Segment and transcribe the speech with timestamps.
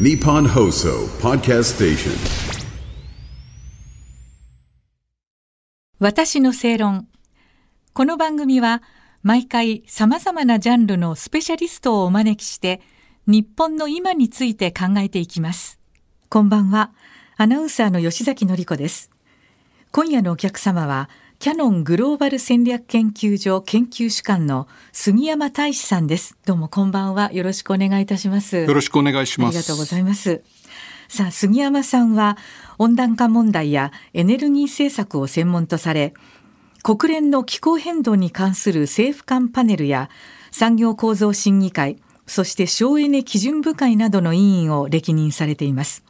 [0.00, 2.12] Nippon Hoso Podcast Station.
[5.98, 7.08] 私の正論。
[7.92, 8.82] この番組は
[9.22, 12.80] 毎回様々なジャンルのスペシャリストをお招きして
[13.26, 15.78] 日本の今について考えていきます。
[16.30, 16.92] こんばんは。
[17.36, 19.10] アナウンサーの吉崎のり子です。
[19.90, 21.10] 今夜のお客様は
[21.42, 26.38] キャノングローバル戦略研究所研究主幹の杉山大志さんです。
[26.46, 27.32] どうもこんばんは。
[27.32, 28.58] よろしくお願いいたします。
[28.58, 29.56] よろしくお願いします。
[29.56, 30.44] ありがとうございます。
[31.08, 32.38] さあ、杉山さんは
[32.78, 36.14] 温暖化問題やエネルギー政策を専門とされ、
[36.84, 40.10] 国連の気候変動に関する政府間パネルや
[40.52, 46.04] 産業構造審議会、そして省エネ基準部会などの委員を歴任されています。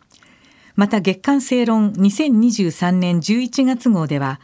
[0.76, 4.38] また月刊正論2023年11月号では、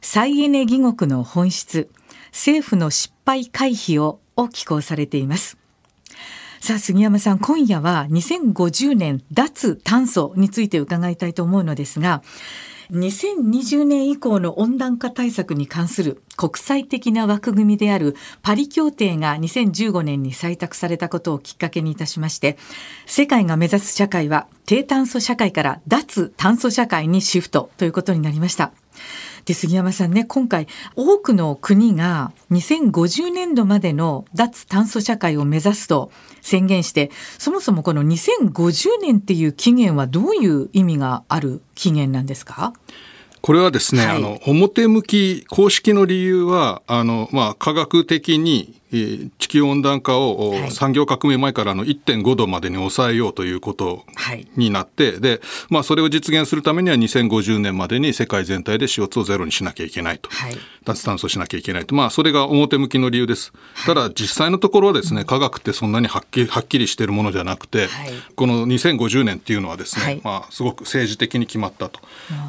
[0.00, 1.88] 再エネ義国の本質、
[2.32, 5.58] 政府の失敗回避をを寄稿されています。
[6.60, 12.20] さあ杉山さん今夜は2050年脱炭素について伺いたいと思うのですが
[12.90, 22.58] 2020年以降の温暖化対策に関する国際的な枠組みであるパリ協定が2015年に採択されたことをきっかけにいたしまして
[23.06, 28.72] 世界が目指す社会は低炭素社会から脱炭素社会にシフトということになりました。
[29.44, 42.72] で杉山さんね今回多くの国が2050年度までの脱炭素社会を目指すと宣言してそもそもこの2050年っていう期限はどういう意味がある期限なんですか？
[43.40, 44.16] これはですね、はい。
[44.16, 50.70] あの表向き公式の理由はあのまあ科学的にえー地球温暖化を、はい。
[50.70, 54.46] 産業革命前からの1.5度までに抑えようということはい。
[54.56, 60.30] になって、で、まあそれを実現するためには2050年までに世界全体で CO2 をゼロにしなきゃいけないと。
[60.30, 60.56] はい。
[60.84, 61.94] 脱炭素しなきゃいけないと。
[61.94, 63.52] まあそれが表向きの理由です。
[63.84, 68.12] ただ実際のところはですね、科学ってそんなにはっきりはっきりしているものじゃなくて、はい。
[68.36, 70.20] この2050年っていうのはですね、はい。
[70.24, 72.00] まあすごく政治的に決まったと。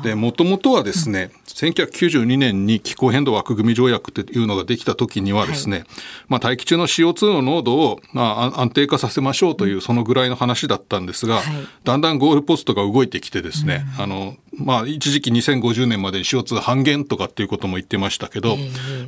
[0.04, 5.84] で、もともとはですね、1992年に気候変動枠組条約っていうのができた時にはですね、
[6.30, 11.44] まあ大気中の CO2 の濃度を、まあ、あ安定化させましょうというそのぐらいの話だったんですが、はい。
[11.84, 18.58] だんだんゴールポストが動いてきてですね、あの、まあ一時期2050年までに CO2 半減とかっていうことも言ってましたけど、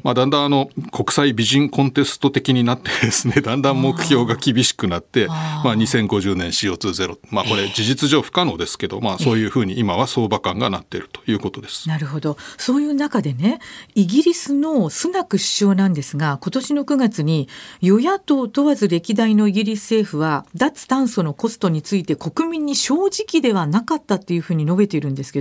[0.03, 7.17] まあだんだんあの国際美人コンテスト的になってですね、だんだん目標が厳しくなって、まあ2050年 CO2 ゼロ。
[7.29, 11.87] まあこれ事実上不可能ですけど、まあそういうふうに今は相場感がなっているということです。
[11.87, 12.37] なるほど。
[12.57, 13.59] そういう中でね、
[13.95, 17.47] イギリスのスナク首相なんですが、今年の9月に
[17.81, 25.40] 与野党問わず歴代のイギリス政府は脱炭素のコストについて国民に正直ではなかったっていうふうに述べているんですけ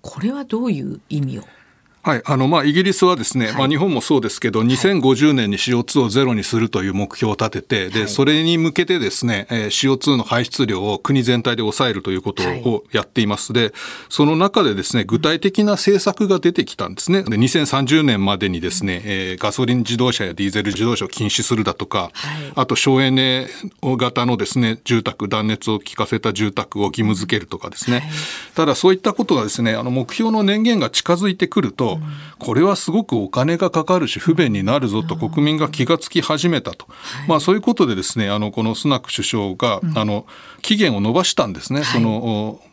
[0.00, 1.42] これはどういう意味を？
[2.02, 2.22] はい。
[2.24, 13.52] あの、まあ、イギリスはですね、まあ、日本もそうですけど、2050年に CO2 をゼロにするという目標を立てて、で、それに向けてですね、えー CO2 の排出量を国全体で抑えるということはいをやっています。
[13.52, 13.72] で、
[14.08, 17.24] その中でですね、具体的な政策が出てきたんですね。
[17.24, 23.48] で、2030年までにですね、えーガソリン自動車やディーゼル自動車を禁止するだとか、はいあと省エネ
[23.82, 28.08] 型のですね、住宅、断熱を効かせた住宅を義務付けるとかですね。
[28.56, 31.98] はいただそういったことがですね、あの目標の年限が近づいてくると、
[32.38, 36.86] これはすごくお金がかかるし不便になるぞと国民が気がつき始めたと。
[37.28, 40.24] まあそういうことでですね、あのこのスナック首相が、あの
[40.62, 41.84] 期限を延ばしたんですね。
[41.84, 42.16] その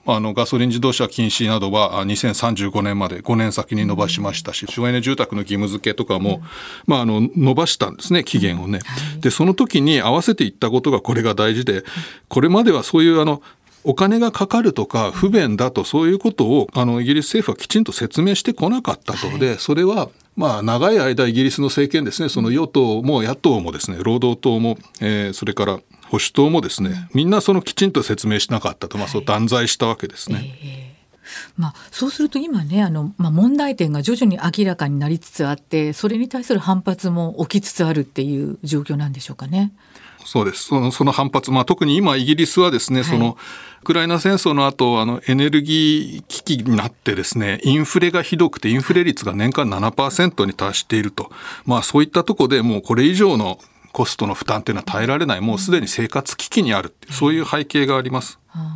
[0.05, 6.41] おあのガソリン自動車禁止などはあ2035年まで5年先に延ばしましたし、省エネ住宅の義務付けとかも、
[6.87, 8.79] まああの伸ばしたんですね、期限をね。
[9.19, 11.83] で、その時に合わせていったことがこれが大事で、
[12.29, 13.41] これまではそういうあの
[13.83, 25.79] お金がかかるとか不便だとそういうことをあのイギリス政府はきちんと説明してこなかったと、でそれはまあ長い間イギリスの政権ですねその与党も野党もですね労働党も、えーそれから
[26.13, 30.92] 保守党もですねみんなそのきちんと説明しなかったと、まあ、そう断罪したわけですね。
[31.57, 39.73] まあ、そうすると今ねあの、まあ、問題点が徐々に明らかになりつつあってそれに対する反発も起きつつあるっていう状況なんでしょうかね。
[40.25, 40.63] そうです。
[40.63, 41.51] その、その反発。
[41.51, 43.37] まあ、特に今、イギリスはですね、いその、
[43.81, 51.29] ウクライナ戦争の後、あの、エネルギー危機になってですね、インフレがひどくて、インフレ率が年間7%に達していると。
[51.65, 53.59] まあ、そういったとこでもうこれ以上の
[53.91, 55.41] コストの負担っていうのは耐えられない。
[55.41, 58.39] もうすでに生活危機にあるそういう背景があります。
[58.51, 58.72] あー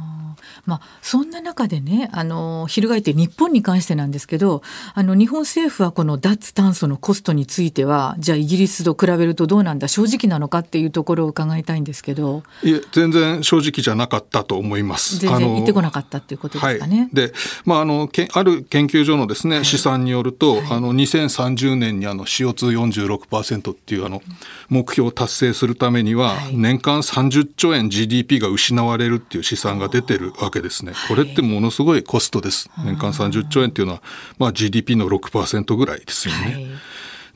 [0.67, 4.61] まあ、そんな中でね、あの、翻って日本に関してなんですけど、
[4.93, 12.43] あの、日本政府はこの脱炭素のコストについては、じゃあイギリスと比べるとどうなんだ、正直なのかっていうところを伺いたいんですけど。
[12.63, 15.19] いえ、全然正直じゃなかったと思います。
[15.19, 16.99] 全然言ってこなかったっていうことですかね。
[16.99, 17.33] はい、で、
[17.63, 24.21] まあ、あの、けある研究所のですね、試算によると、はい、あの、2030年にあの CO246% っていうあの、
[24.67, 30.93] 目標を達成するためには、年間30兆円 GDP が失われるっていう試算が出てるわけですね。
[31.07, 32.69] これってものすごいコストです。
[32.83, 34.01] 年間30兆円っていうのは、
[34.37, 36.41] まあ、GDP の6%ぐらいですよね。
[36.41, 36.67] はい、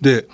[0.01, 0.27] で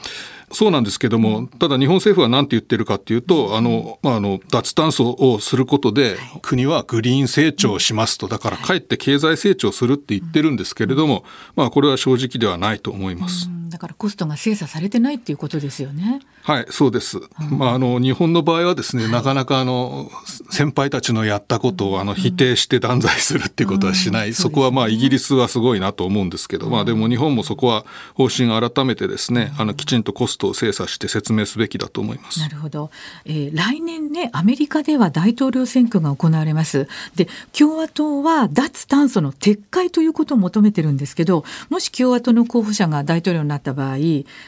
[0.51, 13.49] そうなんですけども、ただ日本政府は何て言ってるかっていうと、あの、まあ、あの、脱炭素をすることで、国はグリーン成長をしますと、だからかえって経済成長するって言ってるんですけれども、まあ、これは正直ではないと思います。
[13.69, 16.21] だからコストが精査されてないっていうことですよね。
[16.43, 17.19] はい、そうです。
[17.49, 20.09] まあ、あの、日本の場合はですね、なかなかあの、
[20.49, 24.33] 先輩たちのやったことをあの、否定して断罪するっていうことはしない。
[24.33, 32.39] そこはまあ、イギリスはすごいなと思うんですけど、まあ、でも日本もそこは方針を改めてですね、あの、きちんとコストを精査して説明すべきだと思います。
[32.41, 32.91] なるほど。
[33.25, 36.87] えー、来年ね、アメリカでは大統領選挙が行われます。
[37.15, 43.95] で、共和党は脱炭素の撤回ということを求めてるんですけど、もし共和党の候補者が大統領になった場合、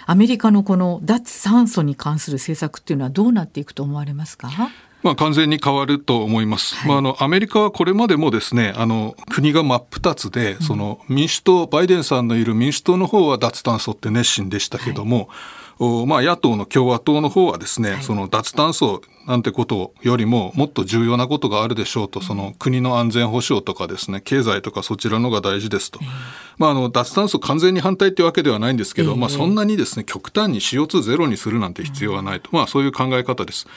[0.06, 4.50] アメリカのこの脱炭素に関する政策っていうのはどうなっていくと思われますか？
[5.01, 6.75] まあ、完全に変わると思います。
[6.75, 15.27] はい、まあ、あの、アメリカはこれまでもですね、あの、国が真っ二つで、その民主党、バイデンさんのいる民主党の方は脱炭素って熱心でしたけども、はい
[15.80, 26.00] まあ、野党の共和党の方はですね、はい、その脱炭素なんてことよりももっと重要なことがあるでしょうと、その国の安全保障とかですね、経済とかそちらのが大事ですと。
[26.58, 32.50] まあ、あの、脱炭素完全に反対っていうわけではないんですけど、まあ、そんなにですね、極端に CO2 ゼロにするなんて必要はないと。
[32.52, 33.68] まあ、そういう考え方です。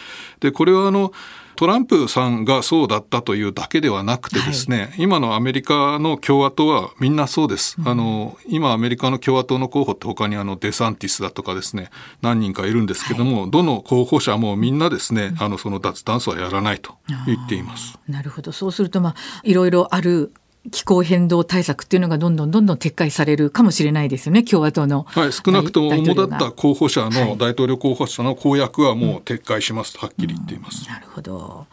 [0.40, 1.12] で、これはあの、
[1.56, 7.76] トランプさんがそうだったというだけではなくてですね、はい、今のアメリカの共和党はみんなそうです。
[7.78, 11.90] うん、あの、今アメリカの共和党の候補って他にあのデサンティスだとかですね、
[12.20, 16.94] 何人かいるんですけども、はい、どの候補者もみんなですね、あの、その脱炭素はやらないと
[17.26, 17.98] 言っています。
[18.08, 18.52] なるほど。
[18.52, 20.32] そうすると、まあ、いろいろある
[20.70, 25.04] 気候変動対策っていうのがどんどんどんどん撤回されるかもしれないですよね、共和党の。
[25.08, 31.66] はい、少なくとも主だった候補者の、大統領候補者の公約はもう撤回しますとはっきり言っています、うん、なるほど。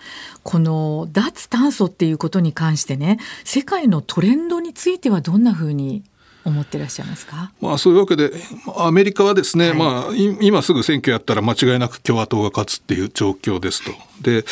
[0.44, 6.03] この脱炭素っていうことに関してね、世界のトレンドについてはどんなふうに
[6.50, 8.31] 思ってらっしゃいますか、まあ、そういうわけで
[8.78, 13.92] アメリカはですね、はい、まあ、今すぐ選挙やったら間違いなく共和党が勝つっていう状況ですと。
[14.22, 14.44] で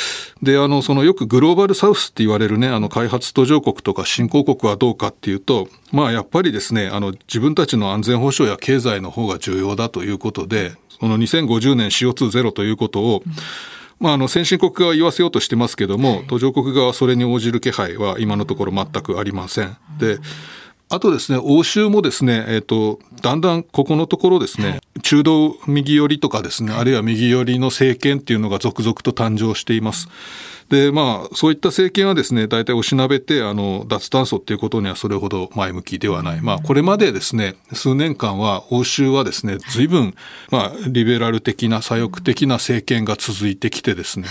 [0.42, 13.34] であのそのよくグローバルサウスって言われるねあの開発途上国とか新興国はどうかっていうと、まあ、やっぱりですねあの自分たちの安全保障や経済の方が重要だということでその2050年 CO2 ゼロということを、うん。
[14.00, 19.76] まあ、あの先進国側は言わせようとしてますけども、途上国側はそれに応じる気配は今のところ全くありません。
[20.00, 20.20] で、
[20.90, 30.08] あとですね、欧州もですね、えっ、ー、と、だんだんここのところですね、はい、中道右寄りとかですね、あるいは右寄りの政権っていうのが続々と誕生しています。
[30.70, 36.42] で、まあ、そういった政権はですね、大体おしなべて、あの、脱炭素っていうことにはそれほど前向きではない。
[36.42, 40.14] まあ、これまでですね、数年間は欧州はですね、随分、
[40.52, 44.28] まあ、リベラル的な左翼的な政権が続いてきてですね、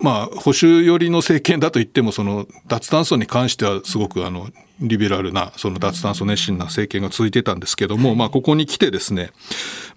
[0.00, 4.48] まあ、保守寄りの政権だと言っても、その、脱炭素に関してはすごく、あの、
[4.80, 9.30] リベラルな、その脱炭素熱心な政権が続いてたんですけども、まあ、ここに来てですね、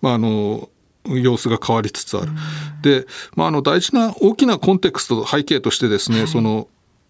[0.01, 0.69] まあ、あの、
[1.05, 2.31] 様子が変わりつつある。
[2.81, 3.05] で、
[3.35, 6.67] まあ、あの、大事な大きなコンテクスト、背景としてですね、その、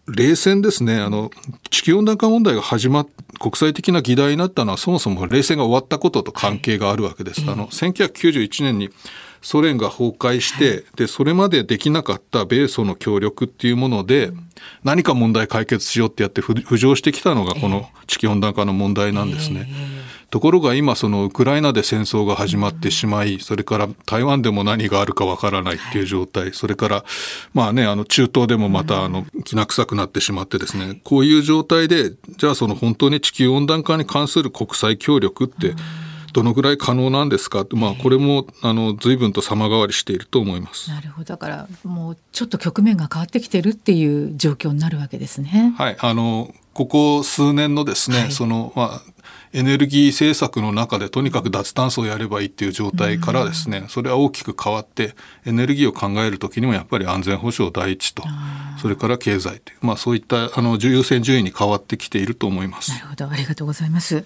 [0.08, 1.32] 冷戦ですね、あの、
[1.70, 3.08] 地球温暖化問題が始まっ、
[3.40, 7.42] 国際的な議題になったのはそもそも冷戦が終わったことと関係があるわけです。
[7.48, 8.90] あの、1991年に
[9.42, 14.32] ソ連が崩壊して、で、それまでできなかった米ソの協力っていうもので、
[14.84, 19.68] 何か問題解決しようってやって浮上してきたのがこの地球温暖化の問題なんですね。
[20.30, 27.06] ところが今そのウクライナで戦争が始まってしまい、それから台湾でも何があるかわからないっていう状態、それから
[27.54, 35.74] まあね、あの中東でもまたあのきな臭くなってしまってですね、こういう状態で、じゃあその本当に地球温暖化に関する国際協力って、
[36.34, 37.66] どのぐらい可能なんですか？
[37.72, 40.90] まあ、これもあの随分と様変わりしていると思います。
[40.90, 45.74] なるほどだからもうちょっと局面が変わってきてるっていう状況になるわけですね。
[45.78, 49.02] はいあのここ数年のですね、はい、そのまあ
[49.54, 55.14] エネルギー政策の中でとにかく脱炭素をやればいいっていう状態からですね、それは大きく変わって
[55.46, 58.24] エネルギーを考える時にもやっぱり安全保障第一と
[58.82, 62.92] それから経済という、まあ、そういったあの優先順位に変わってきていると思います。
[62.92, 64.26] なるほどありがとうございます。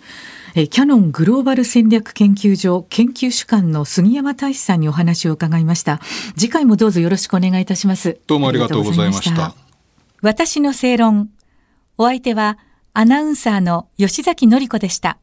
[0.53, 6.00] えキャノングローバル戦略研究所研究主幹の杉山大志さんにお話を伺いました。
[6.38, 8.17] 次回もどうぞよろしくお願いいたします。
[8.27, 9.53] どうもありがとうございました。
[10.21, 11.29] 私の正論
[11.97, 12.57] お相手は
[12.93, 15.17] アナウンサーの吉崎のり子でした。